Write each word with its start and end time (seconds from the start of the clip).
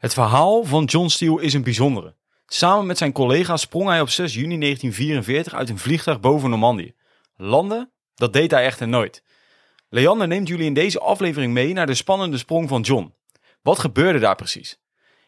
Het 0.00 0.12
verhaal 0.12 0.64
van 0.64 0.84
John 0.84 1.08
Steele 1.08 1.42
is 1.42 1.54
een 1.54 1.62
bijzondere. 1.62 2.14
Samen 2.46 2.86
met 2.86 2.98
zijn 2.98 3.12
collega's 3.12 3.60
sprong 3.60 3.88
hij 3.88 4.00
op 4.00 4.08
6 4.08 4.34
juni 4.34 4.58
1944 4.58 5.54
uit 5.54 5.68
een 5.68 5.78
vliegtuig 5.78 6.20
boven 6.20 6.50
Normandië. 6.50 6.94
Landen? 7.36 7.90
Dat 8.14 8.32
deed 8.32 8.50
hij 8.50 8.64
echter 8.64 8.88
nooit. 8.88 9.22
Leander 9.88 10.28
neemt 10.28 10.48
jullie 10.48 10.66
in 10.66 10.74
deze 10.74 11.00
aflevering 11.00 11.52
mee 11.52 11.72
naar 11.72 11.86
de 11.86 11.94
spannende 11.94 12.38
sprong 12.38 12.68
van 12.68 12.80
John. 12.80 13.14
Wat 13.62 13.78
gebeurde 13.78 14.18
daar 14.18 14.36
precies? 14.36 14.80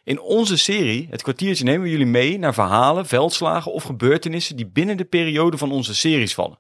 In 0.05 0.21
onze 0.21 0.57
serie, 0.57 1.07
het 1.11 1.23
kwartiertje, 1.23 1.65
nemen 1.65 1.83
we 1.83 1.91
jullie 1.91 2.07
mee 2.07 2.39
naar 2.39 2.55
verhalen, 2.55 3.07
veldslagen 3.07 3.73
of 3.73 3.83
gebeurtenissen 3.83 4.57
die 4.57 4.67
binnen 4.67 4.97
de 4.97 5.05
periode 5.05 5.59
van 5.59 5.73
onze 5.73 5.95
series 5.95 6.35
vallen. 6.35 6.59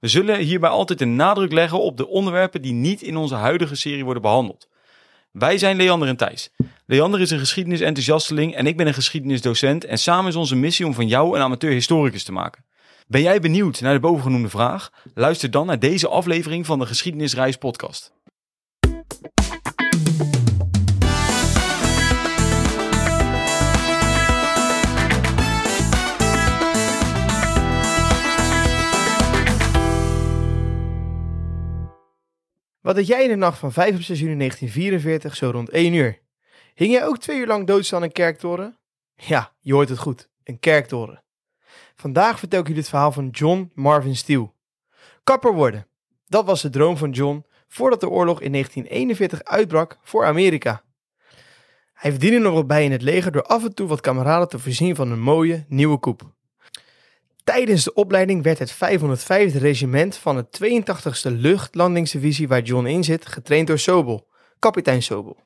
We 0.00 0.08
zullen 0.08 0.38
hierbij 0.38 0.70
altijd 0.70 1.00
een 1.00 1.16
nadruk 1.16 1.52
leggen 1.52 1.80
op 1.80 1.96
de 1.96 2.08
onderwerpen 2.08 2.62
die 2.62 2.72
niet 2.72 3.02
in 3.02 3.16
onze 3.16 3.34
huidige 3.34 3.74
serie 3.74 4.04
worden 4.04 4.22
behandeld. 4.22 4.68
Wij 5.38 5.58
zijn 5.58 5.76
Leander 5.76 6.08
en 6.08 6.16
Thijs. 6.16 6.50
Leander 6.86 7.20
is 7.20 7.30
een 7.30 7.38
geschiedenisenthousiasteling 7.38 8.54
en 8.54 8.66
ik 8.66 8.76
ben 8.76 8.86
een 8.86 8.94
geschiedenisdocent 8.94 9.84
en 9.84 9.98
samen 9.98 10.28
is 10.30 10.36
onze 10.36 10.56
missie 10.56 10.86
om 10.86 10.94
van 10.94 11.08
jou 11.08 11.36
een 11.36 11.42
amateur-historicus 11.42 12.24
te 12.24 12.32
maken. 12.32 12.64
Ben 13.06 13.22
jij 13.22 13.40
benieuwd 13.40 13.80
naar 13.80 13.94
de 13.94 14.00
bovengenoemde 14.00 14.48
vraag? 14.48 14.90
Luister 15.14 15.50
dan 15.50 15.66
naar 15.66 15.78
deze 15.78 16.08
aflevering 16.08 16.66
van 16.66 16.78
de 16.78 16.86
Geschiedenisreis 16.86 17.56
podcast. 17.56 18.12
Wat 32.88 32.96
deed 32.96 33.06
jij 33.06 33.22
in 33.22 33.28
de 33.28 33.34
nacht 33.34 33.58
van 33.58 33.72
5 33.72 33.94
op 33.94 34.02
6 34.02 34.20
juni 34.20 34.36
1944 34.36 35.36
zo 35.36 35.50
rond 35.50 35.68
1 35.68 35.92
uur? 35.92 36.20
Hing 36.74 36.92
jij 36.92 37.06
ook 37.06 37.18
twee 37.18 37.38
uur 37.38 37.46
lang 37.46 37.66
dood 37.66 37.92
aan 37.92 38.02
een 38.02 38.12
kerktoren? 38.12 38.78
Ja, 39.14 39.52
je 39.60 39.72
hoort 39.72 39.88
het 39.88 39.98
goed, 39.98 40.28
een 40.44 40.58
kerktoren. 40.58 41.22
Vandaag 41.94 42.38
vertel 42.38 42.60
ik 42.60 42.66
jullie 42.66 42.80
het 42.80 42.90
verhaal 42.90 43.12
van 43.12 43.28
John 43.28 43.70
Marvin 43.74 44.16
Steele. 44.16 44.52
Kapper 45.24 45.54
worden, 45.54 45.86
dat 46.26 46.44
was 46.44 46.62
de 46.62 46.70
droom 46.70 46.96
van 46.96 47.10
John 47.10 47.44
voordat 47.66 48.00
de 48.00 48.08
oorlog 48.08 48.40
in 48.40 48.52
1941 48.52 49.44
uitbrak 49.44 49.98
voor 50.02 50.24
Amerika. 50.24 50.82
Hij 51.92 52.10
verdiende 52.10 52.38
nog 52.38 52.54
wat 52.54 52.66
bij 52.66 52.84
in 52.84 52.92
het 52.92 53.02
leger 53.02 53.32
door 53.32 53.42
af 53.42 53.64
en 53.64 53.74
toe 53.74 53.88
wat 53.88 54.00
kameraden 54.00 54.48
te 54.48 54.58
voorzien 54.58 54.96
van 54.96 55.10
een 55.10 55.20
mooie 55.20 55.64
nieuwe 55.68 55.98
koep. 55.98 56.36
Tijdens 57.48 57.84
de 57.84 57.94
opleiding 57.94 58.42
werd 58.42 58.58
het 58.58 58.74
505e 58.74 59.56
regiment 59.58 60.16
van 60.16 60.36
het 60.36 60.60
82e 60.64 61.30
luchtlandingsdivisie 61.30 62.48
waar 62.48 62.62
John 62.62 62.86
in 62.86 63.04
zit 63.04 63.26
getraind 63.26 63.66
door 63.66 63.78
Sobel, 63.78 64.28
kapitein 64.58 65.02
Sobel. 65.02 65.36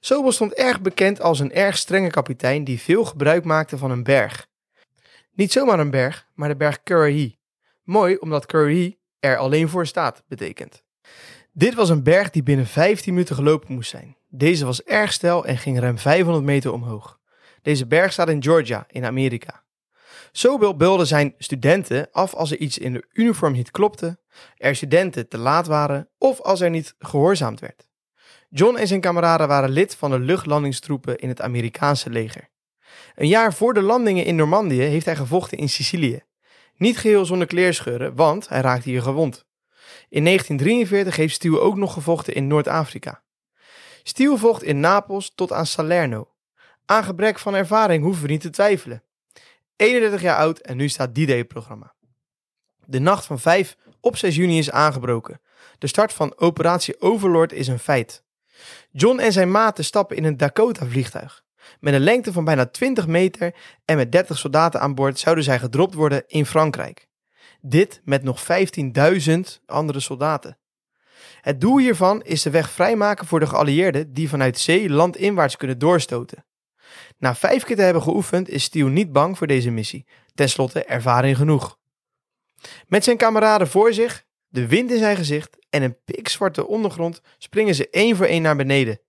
Sobel 0.00 0.32
stond 0.32 0.52
erg 0.52 0.80
bekend 0.80 1.20
als 1.20 1.40
een 1.40 1.52
erg 1.52 1.76
strenge 1.76 2.10
kapitein 2.10 2.64
die 2.64 2.80
veel 2.80 3.04
gebruik 3.04 3.44
maakte 3.44 3.78
van 3.78 3.90
een 3.90 4.02
berg. 4.02 4.48
Niet 5.32 5.52
zomaar 5.52 5.78
een 5.78 5.90
berg, 5.90 6.28
maar 6.34 6.48
de 6.48 6.56
berg 6.56 6.82
Currahee. 6.82 7.38
Mooi 7.82 8.16
omdat 8.16 8.46
Currahee 8.46 8.98
er 9.20 9.36
alleen 9.36 9.68
voor 9.68 9.86
staat, 9.86 10.22
betekent. 10.28 10.82
Dit 11.52 11.74
was 11.74 11.88
een 11.88 12.02
berg 12.02 12.30
die 12.30 12.42
binnen 12.42 12.66
15 12.66 13.12
minuten 13.12 13.34
gelopen 13.34 13.74
moest 13.74 13.90
zijn. 13.90 14.16
Deze 14.28 14.64
was 14.64 14.82
erg 14.82 15.12
steil 15.12 15.44
en 15.44 15.58
ging 15.58 15.78
ruim 15.78 15.98
500 15.98 16.44
meter 16.44 16.72
omhoog. 16.72 17.20
Deze 17.62 17.86
berg 17.86 18.12
staat 18.12 18.28
in 18.28 18.42
Georgia, 18.42 18.86
in 18.88 19.04
Amerika. 19.04 19.61
Sobel 20.32 20.76
beulde 20.76 21.04
zijn 21.04 21.34
studenten 21.38 22.08
af 22.12 22.34
als 22.34 22.50
er 22.50 22.58
iets 22.58 22.78
in 22.78 22.92
de 22.92 23.04
uniform 23.12 23.52
niet 23.52 23.70
klopte, 23.70 24.18
er 24.56 24.76
studenten 24.76 25.28
te 25.28 25.38
laat 25.38 25.66
waren 25.66 26.08
of 26.18 26.40
als 26.40 26.60
er 26.60 26.70
niet 26.70 26.94
gehoorzaamd 26.98 27.60
werd. 27.60 27.88
John 28.48 28.76
en 28.76 28.86
zijn 28.86 29.00
kameraden 29.00 29.48
waren 29.48 29.70
lid 29.70 29.94
van 29.94 30.10
de 30.10 30.18
luchtlandingstroepen 30.18 31.18
in 31.18 31.28
het 31.28 31.40
Amerikaanse 31.40 32.10
leger. 32.10 32.50
Een 33.14 33.28
jaar 33.28 33.54
voor 33.54 33.74
de 33.74 33.82
landingen 33.82 34.24
in 34.24 34.36
Normandië 34.36 34.80
heeft 34.80 35.06
hij 35.06 35.16
gevochten 35.16 35.58
in 35.58 35.68
Sicilië. 35.68 36.20
Niet 36.76 36.98
geheel 36.98 37.24
zonder 37.24 37.46
kleerscheuren, 37.46 38.14
want 38.14 38.48
hij 38.48 38.60
raakte 38.60 38.88
hier 38.88 39.02
gewond. 39.02 39.44
In 40.08 40.24
1943 40.24 41.16
heeft 41.16 41.34
Steele 41.34 41.60
ook 41.60 41.76
nog 41.76 41.92
gevochten 41.92 42.34
in 42.34 42.46
Noord-Afrika. 42.46 43.22
Steele 44.02 44.36
vocht 44.36 44.62
in 44.62 44.80
Napels 44.80 45.32
tot 45.34 45.52
aan 45.52 45.66
Salerno. 45.66 46.28
Aan 46.86 47.04
gebrek 47.04 47.38
van 47.38 47.54
ervaring 47.54 48.04
hoeven 48.04 48.22
we 48.22 48.30
niet 48.30 48.40
te 48.40 48.50
twijfelen. 48.50 49.02
31 49.82 50.20
jaar 50.20 50.36
oud 50.36 50.58
en 50.58 50.76
nu 50.76 50.88
staat 50.88 51.14
D-Day-programma. 51.14 51.94
De 52.86 52.98
nacht 52.98 53.26
van 53.26 53.38
5 53.38 53.76
op 54.00 54.16
6 54.16 54.36
juni 54.36 54.58
is 54.58 54.70
aangebroken. 54.70 55.40
De 55.78 55.86
start 55.86 56.12
van 56.12 56.38
operatie 56.38 57.00
Overlord 57.00 57.52
is 57.52 57.68
een 57.68 57.78
feit. 57.78 58.24
John 58.90 59.18
en 59.18 59.32
zijn 59.32 59.50
maten 59.50 59.84
stappen 59.84 60.16
in 60.16 60.24
een 60.24 60.36
Dakota-vliegtuig. 60.36 61.42
Met 61.80 61.94
een 61.94 62.00
lengte 62.00 62.32
van 62.32 62.44
bijna 62.44 62.66
20 62.66 63.06
meter 63.06 63.54
en 63.84 63.96
met 63.96 64.12
30 64.12 64.38
soldaten 64.38 64.80
aan 64.80 64.94
boord 64.94 65.18
zouden 65.18 65.44
zij 65.44 65.58
gedropt 65.58 65.94
worden 65.94 66.24
in 66.26 66.46
Frankrijk. 66.46 67.08
Dit 67.60 68.00
met 68.04 68.22
nog 68.22 68.44
15.000 69.26 69.40
andere 69.66 70.00
soldaten. 70.00 70.58
Het 71.40 71.60
doel 71.60 71.78
hiervan 71.78 72.22
is 72.22 72.42
de 72.42 72.50
weg 72.50 72.70
vrijmaken 72.70 73.26
voor 73.26 73.40
de 73.40 73.46
geallieerden 73.46 74.12
die 74.12 74.28
vanuit 74.28 74.58
zee 74.58 74.90
landinwaarts 74.90 75.56
kunnen 75.56 75.78
doorstoten. 75.78 76.44
Na 77.18 77.34
vijf 77.34 77.64
keer 77.64 77.76
te 77.76 77.82
hebben 77.82 78.02
geoefend 78.02 78.48
is 78.48 78.62
Steele 78.62 78.90
niet 78.90 79.12
bang 79.12 79.38
voor 79.38 79.46
deze 79.46 79.70
missie. 79.70 80.06
Ten 80.34 80.48
slotte 80.48 80.84
ervaring 80.84 81.36
genoeg. 81.36 81.78
Met 82.86 83.04
zijn 83.04 83.16
kameraden 83.16 83.68
voor 83.68 83.92
zich, 83.92 84.24
de 84.48 84.66
wind 84.66 84.90
in 84.90 84.98
zijn 84.98 85.16
gezicht 85.16 85.56
en 85.70 85.82
een 85.82 86.02
pikzwarte 86.04 86.66
ondergrond 86.66 87.20
springen 87.38 87.74
ze 87.74 87.90
één 87.90 88.16
voor 88.16 88.26
één 88.26 88.42
naar 88.42 88.56
beneden. 88.56 89.00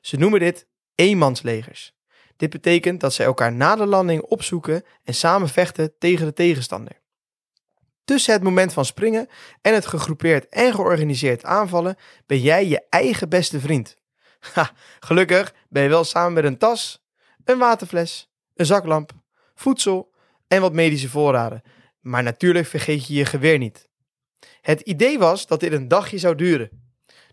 Ze 0.00 0.16
noemen 0.16 0.40
dit 0.40 0.66
eenmanslegers. 0.94 1.94
Dit 2.36 2.50
betekent 2.50 3.00
dat 3.00 3.12
ze 3.12 3.22
elkaar 3.22 3.52
na 3.52 3.76
de 3.76 3.86
landing 3.86 4.22
opzoeken 4.22 4.84
en 5.04 5.14
samen 5.14 5.48
vechten 5.48 5.98
tegen 5.98 6.26
de 6.26 6.32
tegenstander. 6.32 7.00
Tussen 8.04 8.32
het 8.32 8.42
moment 8.42 8.72
van 8.72 8.84
springen 8.84 9.28
en 9.60 9.74
het 9.74 9.86
gegroepeerd 9.86 10.48
en 10.48 10.74
georganiseerd 10.74 11.44
aanvallen 11.44 11.96
ben 12.26 12.40
jij 12.40 12.66
je 12.66 12.82
eigen 12.88 13.28
beste 13.28 13.60
vriend. 13.60 13.96
Gelukkig 15.00 15.54
ben 15.68 15.82
je 15.82 15.88
wel 15.88 16.04
samen 16.04 16.32
met 16.32 16.44
een 16.44 16.58
tas, 16.58 17.02
een 17.44 17.58
waterfles, 17.58 18.30
een 18.54 18.66
zaklamp, 18.66 19.12
voedsel 19.54 20.12
en 20.48 20.60
wat 20.60 20.72
medische 20.72 21.08
voorraden. 21.08 21.62
Maar 22.00 22.22
natuurlijk 22.22 22.66
vergeet 22.66 23.06
je 23.06 23.14
je 23.14 23.24
geweer 23.24 23.58
niet. 23.58 23.88
Het 24.60 24.80
idee 24.80 25.18
was 25.18 25.46
dat 25.46 25.60
dit 25.60 25.72
een 25.72 25.88
dagje 25.88 26.18
zou 26.18 26.34
duren. 26.34 26.70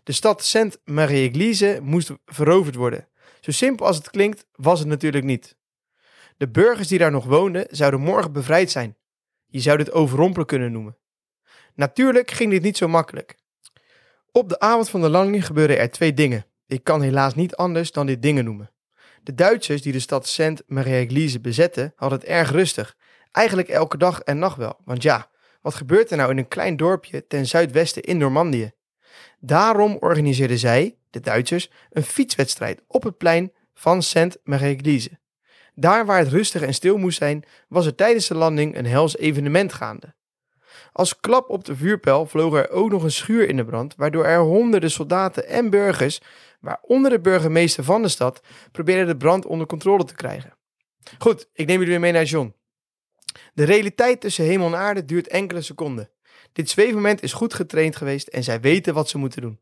De 0.02 0.12
stad 0.12 0.44
Saint-Marie-Église 0.44 1.78
moest 1.82 2.12
veroverd 2.26 2.74
worden. 2.74 3.08
Zo 3.40 3.50
simpel 3.50 3.86
als 3.86 3.96
het 3.96 4.10
klinkt, 4.10 4.46
was 4.52 4.78
het 4.78 4.88
natuurlijk 4.88 5.24
niet. 5.24 5.56
De 6.36 6.48
burgers 6.48 6.88
die 6.88 6.98
daar 6.98 7.10
nog 7.10 7.24
woonden, 7.24 7.66
zouden 7.70 8.00
morgen 8.00 8.32
bevrijd 8.32 8.70
zijn. 8.70 8.96
Je 9.46 9.60
zou 9.60 9.78
dit 9.78 9.92
overrompelen 9.92 10.46
kunnen 10.46 10.72
noemen. 10.72 10.96
Natuurlijk 11.74 12.30
ging 12.30 12.50
dit 12.50 12.62
niet 12.62 12.76
zo 12.76 12.88
makkelijk. 12.88 13.36
Op 14.32 14.48
de 14.48 14.60
avond 14.60 14.88
van 14.88 15.00
de 15.00 15.08
landing 15.08 15.46
gebeurden 15.46 15.78
er 15.78 15.90
twee 15.90 16.14
dingen. 16.14 16.46
Ik 16.66 16.84
kan 16.84 17.02
helaas 17.02 17.34
niet 17.34 17.56
anders 17.56 17.92
dan 17.92 18.06
dit 18.06 18.22
dingen 18.22 18.44
noemen. 18.44 18.70
De 19.28 19.34
Duitsers 19.34 19.82
die 19.82 19.92
de 19.92 20.00
stad 20.00 20.26
Saint-Marie-Église 20.26 21.40
bezetten, 21.40 21.92
hadden 21.96 22.18
het 22.18 22.28
erg 22.28 22.50
rustig. 22.50 22.96
Eigenlijk 23.32 23.68
elke 23.68 23.96
dag 23.96 24.20
en 24.20 24.38
nacht 24.38 24.56
wel. 24.56 24.76
Want 24.84 25.02
ja, 25.02 25.30
wat 25.60 25.74
gebeurt 25.74 26.10
er 26.10 26.16
nou 26.16 26.30
in 26.30 26.38
een 26.38 26.48
klein 26.48 26.76
dorpje 26.76 27.26
ten 27.26 27.46
zuidwesten 27.46 28.02
in 28.02 28.18
Normandië? 28.18 28.72
Daarom 29.40 29.96
organiseerden 30.00 30.58
zij, 30.58 30.96
de 31.10 31.20
Duitsers, 31.20 31.70
een 31.90 32.02
fietswedstrijd 32.02 32.82
op 32.86 33.02
het 33.02 33.16
plein 33.16 33.52
van 33.74 34.02
Saint-Marie-Église. 34.02 35.18
Daar 35.74 36.06
waar 36.06 36.18
het 36.18 36.28
rustig 36.28 36.62
en 36.62 36.74
stil 36.74 36.96
moest 36.96 37.18
zijn, 37.18 37.44
was 37.68 37.86
er 37.86 37.94
tijdens 37.94 38.28
de 38.28 38.34
landing 38.34 38.76
een 38.76 38.86
hels 38.86 39.16
evenement 39.16 39.72
gaande. 39.72 40.14
Als 40.92 41.20
klap 41.20 41.50
op 41.50 41.64
de 41.64 41.76
vuurpijl 41.76 42.26
vloog 42.26 42.54
er 42.54 42.70
ook 42.70 42.90
nog 42.90 43.02
een 43.02 43.10
schuur 43.10 43.48
in 43.48 43.56
de 43.56 43.64
brand, 43.64 43.94
waardoor 43.96 44.24
er 44.24 44.40
honderden 44.40 44.90
soldaten 44.90 45.48
en 45.48 45.70
burgers 45.70 46.20
waaronder 46.60 47.10
de 47.10 47.20
burgemeester 47.20 47.84
van 47.84 48.02
de 48.02 48.08
stad, 48.08 48.40
probeerde 48.72 49.04
de 49.04 49.16
brand 49.16 49.46
onder 49.46 49.66
controle 49.66 50.04
te 50.04 50.14
krijgen. 50.14 50.56
Goed, 51.18 51.48
ik 51.52 51.66
neem 51.66 51.76
jullie 51.76 51.90
weer 51.90 52.00
mee 52.00 52.12
naar 52.12 52.24
John. 52.24 52.54
De 53.54 53.64
realiteit 53.64 54.20
tussen 54.20 54.44
hemel 54.44 54.66
en 54.66 54.74
aarde 54.74 55.04
duurt 55.04 55.28
enkele 55.28 55.60
seconden. 55.60 56.10
Dit 56.52 56.70
zweefmoment 56.70 57.22
is 57.22 57.32
goed 57.32 57.54
getraind 57.54 57.96
geweest 57.96 58.28
en 58.28 58.44
zij 58.44 58.60
weten 58.60 58.94
wat 58.94 59.08
ze 59.08 59.18
moeten 59.18 59.42
doen. 59.42 59.60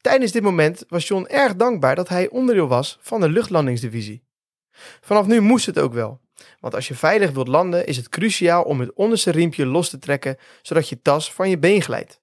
Tijdens 0.00 0.32
dit 0.32 0.42
moment 0.42 0.84
was 0.88 1.08
John 1.08 1.26
erg 1.26 1.56
dankbaar 1.56 1.94
dat 1.94 2.08
hij 2.08 2.28
onderdeel 2.28 2.68
was 2.68 2.98
van 3.00 3.20
de 3.20 3.28
luchtlandingsdivisie. 3.28 4.24
Vanaf 5.00 5.26
nu 5.26 5.40
moest 5.40 5.66
het 5.66 5.78
ook 5.78 5.92
wel, 5.92 6.20
want 6.60 6.74
als 6.74 6.88
je 6.88 6.94
veilig 6.94 7.30
wilt 7.30 7.48
landen 7.48 7.86
is 7.86 7.96
het 7.96 8.08
cruciaal 8.08 8.62
om 8.62 8.80
het 8.80 8.92
onderste 8.92 9.30
riempje 9.30 9.66
los 9.66 9.90
te 9.90 9.98
trekken 9.98 10.36
zodat 10.62 10.88
je 10.88 11.02
tas 11.02 11.32
van 11.32 11.50
je 11.50 11.58
been 11.58 11.82
glijdt. 11.82 12.20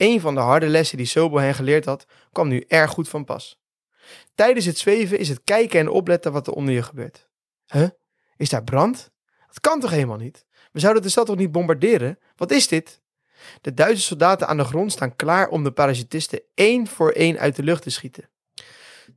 Een 0.00 0.20
van 0.20 0.34
de 0.34 0.40
harde 0.40 0.66
lessen 0.66 0.96
die 0.96 1.06
Sobel 1.06 1.40
hen 1.40 1.54
geleerd 1.54 1.84
had, 1.84 2.06
kwam 2.32 2.48
nu 2.48 2.64
erg 2.68 2.90
goed 2.90 3.08
van 3.08 3.24
pas. 3.24 3.60
Tijdens 4.34 4.66
het 4.66 4.78
zweven 4.78 5.18
is 5.18 5.28
het 5.28 5.40
kijken 5.44 5.80
en 5.80 5.88
opletten 5.88 6.32
wat 6.32 6.46
er 6.46 6.52
onder 6.52 6.74
je 6.74 6.82
gebeurt. 6.82 7.28
Huh? 7.66 7.88
Is 8.36 8.48
daar 8.48 8.64
brand? 8.64 9.10
Dat 9.46 9.60
kan 9.60 9.80
toch 9.80 9.90
helemaal 9.90 10.16
niet? 10.16 10.46
We 10.72 10.80
zouden 10.80 11.02
de 11.02 11.08
stad 11.08 11.26
toch 11.26 11.36
niet 11.36 11.52
bombarderen? 11.52 12.18
Wat 12.36 12.50
is 12.50 12.68
dit? 12.68 13.02
De 13.60 13.74
Duitse 13.74 14.02
soldaten 14.02 14.46
aan 14.46 14.56
de 14.56 14.64
grond 14.64 14.92
staan 14.92 15.16
klaar 15.16 15.48
om 15.48 15.64
de 15.64 15.72
parachutisten 15.72 16.42
één 16.54 16.86
voor 16.86 17.10
één 17.10 17.38
uit 17.38 17.56
de 17.56 17.62
lucht 17.62 17.82
te 17.82 17.90
schieten. 17.90 18.28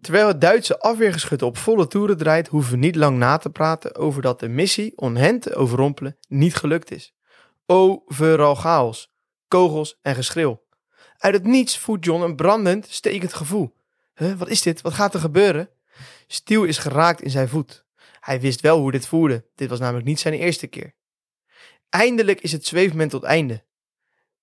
Terwijl 0.01 0.27
het 0.27 0.41
Duitse 0.41 0.80
afweergeschut 0.80 1.41
op 1.41 1.57
volle 1.57 1.88
toeren 1.88 2.18
draait, 2.18 2.47
hoeven 2.47 2.71
we 2.71 2.77
niet 2.77 2.95
lang 2.95 3.18
na 3.18 3.38
te 3.38 3.50
praten 3.50 3.95
over 3.95 4.21
dat 4.21 4.39
de 4.39 4.47
missie 4.47 4.97
om 4.97 5.15
hen 5.15 5.39
te 5.39 5.56
overrompelen 5.56 6.18
niet 6.27 6.56
gelukt 6.56 6.91
is. 6.91 7.13
Overal 7.65 8.56
chaos, 8.56 9.13
kogels 9.47 10.00
en 10.01 10.15
geschreeuw. 10.15 10.62
Uit 11.18 11.33
het 11.33 11.44
niets 11.44 11.77
voelt 11.77 12.06
John 12.06 12.24
een 12.24 12.36
brandend, 12.36 12.88
stekend 12.89 13.33
gevoel. 13.33 13.74
Wat 14.38 14.50
is 14.50 14.62
dit? 14.62 14.81
Wat 14.81 14.94
gaat 14.94 15.13
er 15.13 15.19
gebeuren? 15.19 15.69
Stiel 16.27 16.63
is 16.63 16.77
geraakt 16.77 17.21
in 17.21 17.30
zijn 17.30 17.50
voet. 17.50 17.86
Hij 18.19 18.39
wist 18.39 18.62
wel 18.62 18.80
hoe 18.80 18.92
dit 18.92 19.07
voelde. 19.07 19.45
Dit 19.56 19.69
was 19.69 19.80
namelijk 19.80 20.06
niet 20.06 20.19
zijn 20.19 20.33
eerste 20.33 20.68
keer. 20.68 20.94
Eindelijk 21.89 22.42
is 22.42 22.51
het 22.51 22.65
zweefmoment 22.65 23.12
tot 23.12 23.24
einde. 23.24 23.63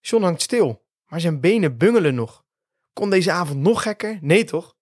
John 0.01 0.25
hangt 0.25 0.43
stil, 0.43 0.85
maar 1.07 1.21
zijn 1.21 1.41
benen 1.41 1.77
bungelen 1.77 2.15
nog. 2.15 2.45
Kon 2.93 3.11
deze 3.11 3.33
avond 3.33 3.61
nog 3.61 3.83
gekker? 3.83 4.19
Nee 4.21 4.45
toch? 4.45 4.77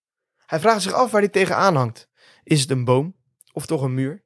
Hij 0.46 0.60
vraagt 0.60 0.82
zich 0.82 0.92
af 0.92 1.10
waar 1.10 1.20
hij 1.20 1.30
tegenaan 1.30 1.76
hangt. 1.76 2.08
Is 2.44 2.60
het 2.60 2.70
een 2.70 2.84
boom? 2.84 3.16
Of 3.52 3.66
toch 3.66 3.82
een 3.82 3.94
muur? 3.94 4.24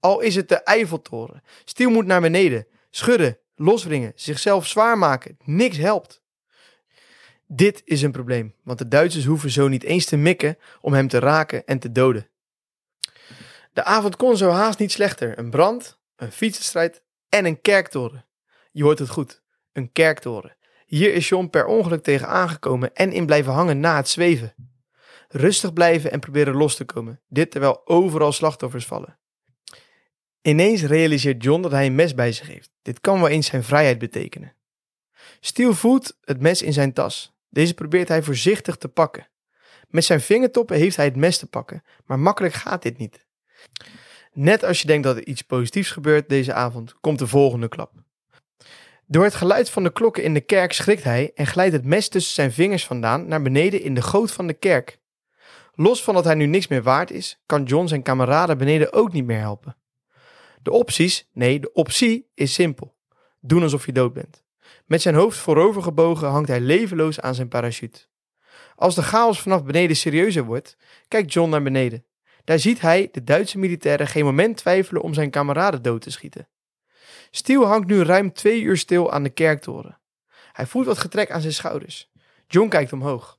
Al 0.00 0.20
is 0.20 0.34
het 0.34 0.48
de 0.48 0.62
Eiffeltoren. 0.62 1.42
Stiel 1.64 1.90
moet 1.90 2.06
naar 2.06 2.20
beneden. 2.20 2.66
Schudden, 2.90 3.38
loswringen, 3.54 4.12
zichzelf 4.14 4.66
zwaar 4.66 4.98
maken. 4.98 5.36
Niks 5.44 5.76
helpt. 5.76 6.22
Dit 7.46 7.82
is 7.84 8.02
een 8.02 8.12
probleem, 8.12 8.54
want 8.62 8.78
de 8.78 8.88
Duitsers 8.88 9.24
hoeven 9.24 9.50
zo 9.50 9.68
niet 9.68 9.82
eens 9.82 10.04
te 10.04 10.16
mikken 10.16 10.58
om 10.80 10.92
hem 10.92 11.08
te 11.08 11.18
raken 11.18 11.66
en 11.66 11.78
te 11.78 11.92
doden. 11.92 12.28
De 13.72 13.84
avond 13.84 14.16
kon 14.16 14.36
zo 14.36 14.50
haast 14.50 14.78
niet 14.78 14.92
slechter. 14.92 15.38
Een 15.38 15.50
brand, 15.50 15.98
een 16.16 16.32
fietsenstrijd 16.32 17.02
en 17.28 17.44
een 17.44 17.60
kerktoren. 17.60 18.26
Je 18.72 18.82
hoort 18.82 18.98
het 18.98 19.08
goed, 19.08 19.42
een 19.72 19.92
kerktoren. 19.92 20.56
Hier 20.86 21.14
is 21.14 21.28
John 21.28 21.48
per 21.48 21.66
ongeluk 21.66 22.02
tegen 22.02 22.28
aangekomen 22.28 22.94
en 22.94 23.12
in 23.12 23.26
blijven 23.26 23.52
hangen 23.52 23.80
na 23.80 23.96
het 23.96 24.08
zweven. 24.08 24.54
Rustig 25.28 25.72
blijven 25.72 26.10
en 26.10 26.20
proberen 26.20 26.54
los 26.54 26.76
te 26.76 26.84
komen. 26.84 27.20
Dit 27.28 27.50
terwijl 27.50 27.86
overal 27.86 28.32
slachtoffers 28.32 28.86
vallen. 28.86 29.18
Ineens 30.42 30.82
realiseert 30.82 31.42
John 31.42 31.62
dat 31.62 31.70
hij 31.70 31.86
een 31.86 31.94
mes 31.94 32.14
bij 32.14 32.32
zich 32.32 32.46
heeft. 32.46 32.70
Dit 32.82 33.00
kan 33.00 33.20
wel 33.20 33.28
eens 33.28 33.46
zijn 33.46 33.64
vrijheid 33.64 33.98
betekenen. 33.98 34.56
Stiel 35.40 35.74
voelt 35.74 36.18
het 36.20 36.40
mes 36.40 36.62
in 36.62 36.72
zijn 36.72 36.92
tas. 36.92 37.33
Deze 37.54 37.74
probeert 37.74 38.08
hij 38.08 38.22
voorzichtig 38.22 38.76
te 38.76 38.88
pakken. 38.88 39.28
Met 39.88 40.04
zijn 40.04 40.20
vingertoppen 40.20 40.76
heeft 40.76 40.96
hij 40.96 41.04
het 41.04 41.16
mes 41.16 41.38
te 41.38 41.46
pakken, 41.46 41.82
maar 42.06 42.18
makkelijk 42.18 42.54
gaat 42.54 42.82
dit 42.82 42.98
niet. 42.98 43.26
Net 44.32 44.64
als 44.64 44.80
je 44.80 44.86
denkt 44.86 45.04
dat 45.04 45.16
er 45.16 45.26
iets 45.26 45.42
positiefs 45.42 45.90
gebeurt 45.90 46.28
deze 46.28 46.52
avond, 46.52 46.94
komt 47.00 47.18
de 47.18 47.26
volgende 47.26 47.68
klap. 47.68 47.92
Door 49.06 49.24
het 49.24 49.34
geluid 49.34 49.70
van 49.70 49.82
de 49.82 49.92
klokken 49.92 50.22
in 50.22 50.34
de 50.34 50.40
kerk 50.40 50.72
schrikt 50.72 51.02
hij 51.02 51.30
en 51.34 51.46
glijdt 51.46 51.72
het 51.72 51.84
mes 51.84 52.08
tussen 52.08 52.34
zijn 52.34 52.52
vingers 52.52 52.86
vandaan 52.86 53.28
naar 53.28 53.42
beneden 53.42 53.82
in 53.82 53.94
de 53.94 54.02
goot 54.02 54.32
van 54.32 54.46
de 54.46 54.54
kerk. 54.54 54.98
Los 55.74 56.02
van 56.02 56.14
dat 56.14 56.24
hij 56.24 56.34
nu 56.34 56.46
niks 56.46 56.68
meer 56.68 56.82
waard 56.82 57.10
is, 57.10 57.42
kan 57.46 57.62
John 57.62 57.86
zijn 57.86 58.02
kameraden 58.02 58.58
beneden 58.58 58.92
ook 58.92 59.12
niet 59.12 59.24
meer 59.24 59.40
helpen. 59.40 59.76
De 60.62 60.70
opties, 60.70 61.28
nee, 61.32 61.60
de 61.60 61.72
optie 61.72 62.30
is 62.34 62.54
simpel. 62.54 62.94
Doen 63.40 63.62
alsof 63.62 63.86
je 63.86 63.92
dood 63.92 64.12
bent. 64.12 64.43
Met 64.86 65.02
zijn 65.02 65.14
hoofd 65.14 65.38
voorover 65.38 65.82
gebogen 65.82 66.28
hangt 66.28 66.48
hij 66.48 66.60
levenloos 66.60 67.20
aan 67.20 67.34
zijn 67.34 67.48
parachute. 67.48 68.06
Als 68.76 68.94
de 68.94 69.02
chaos 69.02 69.40
vanaf 69.40 69.64
beneden 69.64 69.96
serieuzer 69.96 70.44
wordt, 70.44 70.76
kijkt 71.08 71.32
John 71.32 71.50
naar 71.50 71.62
beneden. 71.62 72.04
Daar 72.44 72.58
ziet 72.58 72.80
hij 72.80 73.08
de 73.12 73.24
Duitse 73.24 73.58
militairen 73.58 74.06
geen 74.06 74.24
moment 74.24 74.56
twijfelen 74.56 75.02
om 75.02 75.14
zijn 75.14 75.30
kameraden 75.30 75.82
dood 75.82 76.00
te 76.00 76.10
schieten. 76.10 76.48
Stiel 77.30 77.66
hangt 77.66 77.86
nu 77.86 78.02
ruim 78.02 78.32
twee 78.32 78.62
uur 78.62 78.76
stil 78.76 79.12
aan 79.12 79.22
de 79.22 79.30
kerktoren. 79.30 79.98
Hij 80.52 80.66
voelt 80.66 80.86
wat 80.86 80.98
getrek 80.98 81.30
aan 81.30 81.40
zijn 81.40 81.52
schouders. 81.52 82.10
John 82.46 82.68
kijkt 82.68 82.92
omhoog. 82.92 83.38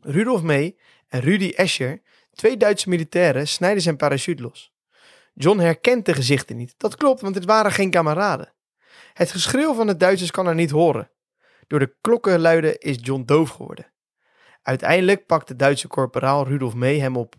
Rudolf 0.00 0.42
May 0.42 0.76
en 1.08 1.20
Rudy 1.20 1.52
Escher, 1.56 2.02
twee 2.32 2.56
Duitse 2.56 2.88
militairen, 2.88 3.48
snijden 3.48 3.82
zijn 3.82 3.96
parachute 3.96 4.42
los. 4.42 4.72
John 5.34 5.58
herkent 5.58 6.06
de 6.06 6.14
gezichten 6.14 6.56
niet. 6.56 6.74
Dat 6.76 6.96
klopt, 6.96 7.20
want 7.20 7.34
het 7.34 7.44
waren 7.44 7.72
geen 7.72 7.90
kameraden. 7.90 8.52
Het 9.12 9.30
geschreeuw 9.30 9.74
van 9.74 9.86
de 9.86 9.96
Duitsers 9.96 10.30
kan 10.30 10.46
er 10.46 10.54
niet 10.54 10.70
horen. 10.70 11.10
Door 11.66 11.78
de 11.78 11.96
klokkenluiden 12.00 12.78
is 12.78 12.96
John 13.00 13.22
doof 13.22 13.50
geworden. 13.50 13.92
Uiteindelijk 14.62 15.26
pakt 15.26 15.48
de 15.48 15.56
Duitse 15.56 15.88
korporaal 15.88 16.46
Rudolf 16.46 16.74
May 16.74 16.98
hem 16.98 17.16
op. 17.16 17.34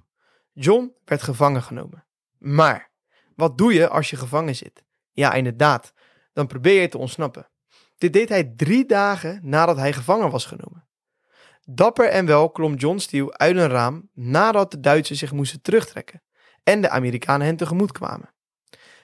John 0.54 0.94
werd 1.06 1.22
gevangen 1.22 1.64
genomen. 1.64 2.06
Maar, 2.38 2.92
wat 3.36 3.58
doe 3.58 3.74
je 3.74 3.90
als 3.90 4.10
je 4.10 4.16
gevangen 4.16 4.56
zit? 4.56 4.84
Ja, 5.12 5.34
inderdaad, 5.34 5.94
dan 6.34 6.48
probeer 6.48 6.82
je 6.82 6.88
te 6.88 6.98
ontsnappen. 6.98 7.50
Dit 7.98 8.14
deed 8.14 8.30
hij 8.30 8.54
drie 8.56 8.86
dagen 8.86 9.40
nadat 9.44 9.78
hij 9.78 9.94
gevangen 9.94 10.32
was 10.32 10.46
genomen. 10.46 10.88
Dapper 11.66 12.10
en 12.10 12.26
wel 12.26 12.50
klom 12.50 12.74
John 12.74 12.98
Steele 12.98 13.38
uit 13.38 13.56
een 13.56 13.70
raam 13.70 14.10
nadat 14.14 14.72
de 14.72 14.80
Duitsers 14.80 15.20
zich 15.20 15.32
moesten 15.32 15.62
terugtrekken 15.62 16.24
en 16.64 16.82
de 16.82 16.90
Amerikanen 16.90 17.46
hen 17.48 17.56
tegemoet 17.56 17.92
kwamen. 17.92 18.34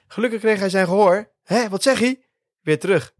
Gelukkig 0.06 0.40
kreeg 0.40 0.58
hij 0.58 0.68
zijn 0.68 0.86
gehoor. 0.86 1.32
Hé, 1.42 1.68
wat 1.68 1.82
zeg 1.82 1.98
hij? 1.98 2.27
Weer 2.68 2.78
terug. 2.78 3.14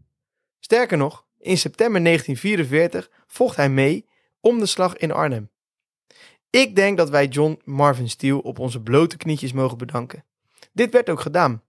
Sterker 0.59 0.97
nog, 0.97 1.25
in 1.37 1.57
september 1.57 2.03
1944 2.03 3.09
vocht 3.27 3.55
hij 3.55 3.69
mee 3.69 4.09
om 4.39 4.59
de 4.59 4.65
slag 4.65 4.97
in 4.97 5.11
Arnhem. 5.11 5.49
Ik 6.49 6.75
denk 6.75 6.97
dat 6.97 7.09
wij 7.09 7.27
John 7.27 7.61
Marvin 7.63 8.09
Steele 8.09 8.43
op 8.43 8.59
onze 8.59 8.81
blote 8.81 9.17
knietjes 9.17 9.53
mogen 9.53 9.77
bedanken. 9.77 10.25
Dit 10.73 10.91
werd 10.91 11.09
ook 11.09 11.19
gedaan. 11.19 11.63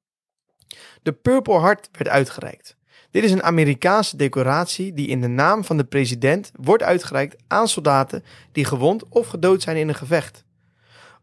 De 1.03 1.13
Purple 1.13 1.61
Heart 1.61 1.89
werd 1.93 2.09
uitgereikt. 2.09 2.77
Dit 3.11 3.25
is 3.25 3.33
een 3.33 3.43
Amerikaanse 3.43 4.17
decoratie 4.17 4.93
die 4.93 5.09
in 5.09 5.21
de 5.21 5.29
naam 5.29 5.65
van 5.65 5.77
de 5.77 5.85
president 5.85 6.53
wordt 6.55 6.83
uitgereikt 6.83 7.37
aan 7.47 7.69
soldaten 7.69 8.25
die 8.53 8.65
gewond 8.65 9.09
of 9.09 9.27
gedood 9.27 9.63
zijn 9.63 9.77
in 9.77 9.89
een 9.89 9.95
gevecht. 9.95 10.45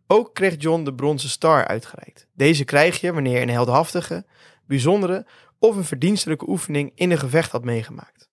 Ook 0.07 0.33
kreeg 0.33 0.55
John 0.57 0.83
de 0.83 0.93
Bronzen 0.93 1.29
Star 1.29 1.67
uitgereikt. 1.67 2.27
Deze 2.33 2.63
krijg 2.63 3.01
je 3.01 3.13
wanneer 3.13 3.41
een 3.41 3.49
heldhaftige, 3.49 4.25
bijzondere 4.65 5.25
of 5.59 5.75
een 5.75 5.83
verdienstelijke 5.83 6.49
oefening 6.49 6.91
in 6.95 7.11
een 7.11 7.19
gevecht 7.19 7.51
had 7.51 7.63
meegemaakt. 7.63 8.29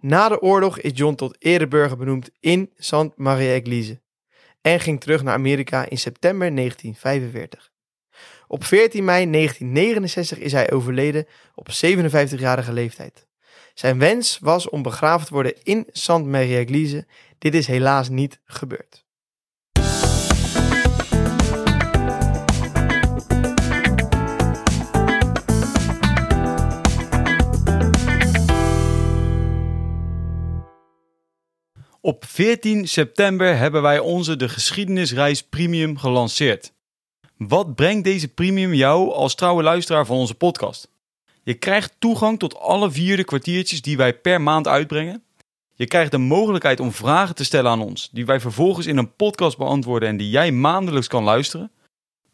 Na 0.00 0.28
de 0.28 0.40
oorlog 0.40 0.78
is 0.78 0.90
John 0.94 1.14
tot 1.14 1.36
ereburger 1.38 1.96
benoemd 1.96 2.30
in 2.40 2.70
St. 2.76 3.16
Marie-Église 3.16 4.00
en 4.60 4.80
ging 4.80 5.00
terug 5.00 5.22
naar 5.22 5.34
Amerika 5.34 5.88
in 5.88 5.98
september 5.98 6.54
1945. 6.54 7.70
Op 8.46 8.64
14 8.64 9.04
mei 9.04 9.30
1969 9.30 10.38
is 10.38 10.52
hij 10.52 10.72
overleden 10.72 11.26
op 11.54 11.68
57-jarige 11.68 12.72
leeftijd. 12.72 13.26
Zijn 13.74 13.98
wens 13.98 14.38
was 14.38 14.68
om 14.68 14.82
begraven 14.82 15.26
te 15.26 15.32
worden 15.32 15.62
in 15.62 15.86
St. 15.92 16.24
Marie-Église. 16.24 17.06
Dit 17.38 17.54
is 17.54 17.66
helaas 17.66 18.08
niet 18.08 18.40
gebeurd. 18.44 19.01
Op 32.04 32.24
14 32.24 32.88
september 32.88 33.56
hebben 33.56 33.82
wij 33.82 33.98
onze 33.98 34.36
De 34.36 34.48
Geschiedenisreis 34.48 35.42
Premium 35.42 35.98
gelanceerd. 35.98 36.72
Wat 37.36 37.74
brengt 37.74 38.04
deze 38.04 38.28
premium 38.28 38.74
jou 38.74 39.12
als 39.12 39.34
trouwe 39.34 39.62
luisteraar 39.62 40.06
van 40.06 40.16
onze 40.16 40.34
podcast? 40.34 40.90
Je 41.42 41.54
krijgt 41.54 41.96
toegang 41.98 42.38
tot 42.38 42.58
alle 42.58 42.90
vierde 42.90 43.24
kwartiertjes 43.24 43.82
die 43.82 43.96
wij 43.96 44.14
per 44.14 44.40
maand 44.40 44.68
uitbrengen. 44.68 45.22
Je 45.74 45.86
krijgt 45.86 46.10
de 46.10 46.18
mogelijkheid 46.18 46.80
om 46.80 46.92
vragen 46.92 47.34
te 47.34 47.44
stellen 47.44 47.70
aan 47.70 47.82
ons, 47.82 48.10
die 48.12 48.26
wij 48.26 48.40
vervolgens 48.40 48.86
in 48.86 48.96
een 48.96 49.16
podcast 49.16 49.58
beantwoorden 49.58 50.08
en 50.08 50.16
die 50.16 50.30
jij 50.30 50.52
maandelijks 50.52 51.08
kan 51.08 51.24
luisteren. 51.24 51.70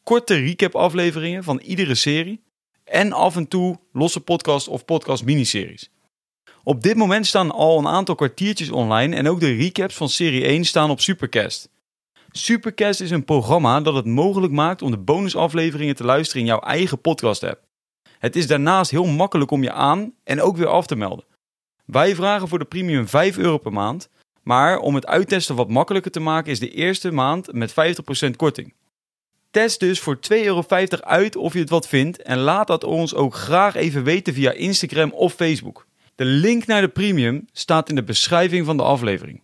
Korte 0.03 0.35
recap-afleveringen 0.35 1.45
van 1.45 1.59
iedere 1.59 1.95
serie. 1.95 2.43
En 2.85 3.13
af 3.13 3.37
en 3.37 3.49
toe 3.49 3.79
losse 3.93 4.21
podcast 4.21 4.69
of 4.69 4.85
podcast 4.85 5.25
miniseries. 5.25 5.91
Op 6.65 6.83
dit 6.83 6.97
moment 6.97 7.27
staan 7.27 7.51
al 7.51 7.79
een 7.79 7.89
aantal 7.89 8.15
kwartiertjes 8.15 8.71
online 8.71 9.17
en 9.17 9.29
ook 9.29 9.41
de 9.41 9.55
recaps 9.55 9.95
van 9.95 10.09
serie 10.09 10.45
1 10.45 10.65
staan 10.65 10.91
op 10.91 11.01
Supercast. 11.01 11.69
Supercast 12.31 13.01
is 13.01 13.11
een 13.11 13.25
programma 13.25 13.81
dat 13.81 13.95
het 13.95 14.07
mogelijk 14.07 14.53
maakt 14.53 14.83
om 14.83 14.91
de 14.91 14.99
bonusafleveringen 14.99 15.97
te 15.97 16.05
luisteren 16.05 16.43
in 16.43 16.49
jouw 16.49 16.61
eigen 16.61 17.01
podcast-app. 17.01 17.61
Het 18.19 18.37
is 18.37 18.47
daarnaast 18.47 18.91
heel 18.91 19.05
makkelijk 19.05 19.51
om 19.51 19.63
je 19.63 19.73
aan 19.73 20.13
en 20.25 20.43
ook 20.43 20.57
weer 20.57 20.67
af 20.67 20.87
te 20.87 20.97
melden. 20.97 21.25
Wij 21.85 22.15
vragen 22.15 22.49
voor 22.49 22.59
de 22.59 22.65
premium 22.65 23.09
5 23.09 23.39
euro 23.39 23.59
per 23.59 23.73
maand, 23.73 24.09
maar 24.43 24.79
om 24.79 24.95
het 24.95 25.07
uittesten 25.07 25.55
wat 25.55 25.69
makkelijker 25.69 26.11
te 26.11 26.21
maken 26.21 26.53
is 26.53 26.59
de 26.59 26.71
eerste 26.71 27.13
maand 27.13 27.53
met 27.53 27.71
50% 28.27 28.31
korting. 28.37 28.75
Test 29.51 29.81
dus 29.81 30.01
voor 30.01 30.19
2,50 30.33 30.45
euro 30.45 30.65
uit 31.01 31.37
of 31.37 31.53
je 31.53 31.59
het 31.59 31.71
wat 31.71 31.89
vindt 31.89 32.23
en 32.23 32.39
laat 32.39 32.67
dat 32.67 32.85
ons 32.85 33.15
ook 33.15 33.35
graag 33.35 33.75
even 33.75 34.05
weten 34.05 34.35
via 34.35 34.53
Instagram 34.53 35.11
of 35.11 35.35
Facebook. 35.35 35.88
De 36.19 36.25
link 36.25 36.67
naar 36.67 36.81
de 36.81 36.89
premium 36.89 37.47
staat 37.53 37.89
in 37.89 37.95
de 37.95 38.05
beschrijving 38.05 38.67
van 38.67 38.77
de 38.77 38.83
aflevering. 38.83 39.43